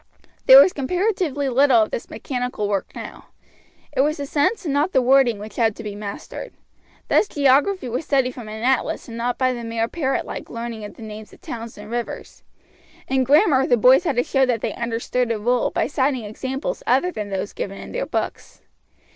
There 0.47 0.59
was 0.59 0.73
comparatively 0.73 1.47
little 1.47 1.83
of 1.83 1.91
this 1.91 2.09
mechanical 2.09 2.67
work 2.67 2.89
now; 2.95 3.27
it 3.93 4.01
was 4.01 4.17
the 4.17 4.25
sense 4.25 4.65
and 4.65 4.73
not 4.73 4.93
the 4.93 4.99
wording 5.03 5.37
which 5.37 5.57
had 5.57 5.75
to 5.75 5.83
be 5.83 5.93
mastered. 5.93 6.53
Thus 7.07 7.27
geography 7.27 7.87
was 7.87 8.03
studied 8.03 8.33
from 8.33 8.47
an 8.49 8.63
atlas 8.63 9.07
and 9.07 9.15
not 9.15 9.37
by 9.37 9.53
the 9.53 9.63
mere 9.63 9.87
parrot 9.87 10.25
like 10.25 10.49
learning 10.49 10.83
of 10.85 10.95
the 10.95 11.03
names 11.03 11.33
of 11.33 11.41
towns 11.41 11.77
and 11.77 11.91
rivers. 11.91 12.41
In 13.09 13.23
grammar 13.23 13.67
the 13.67 13.77
boys 13.77 14.03
had 14.03 14.15
to 14.15 14.23
show 14.23 14.43
that 14.43 14.61
they 14.61 14.73
understood 14.73 15.31
a 15.31 15.37
rule 15.37 15.69
by 15.69 15.85
citing 15.85 16.23
examples 16.25 16.81
other 16.87 17.11
than 17.11 17.29
those 17.29 17.53
given 17.53 17.77
in 17.77 17.91
their 17.91 18.07
books. 18.07 18.63